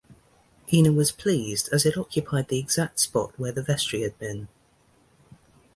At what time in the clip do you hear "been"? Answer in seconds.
4.17-4.47